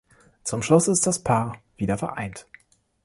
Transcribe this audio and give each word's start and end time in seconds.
Zum 0.43 0.63
Schluss 0.63 0.87
ist 0.87 1.05
das 1.05 1.19
Paar 1.23 1.59
wieder 1.77 1.95
vereint. 1.95 2.47